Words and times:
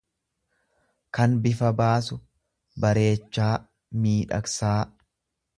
kan 1.17 1.35
bifa 1.43 1.69
baasu, 1.83 2.17
bareechaa, 2.87 3.53
miidhagsaa. 4.07 4.77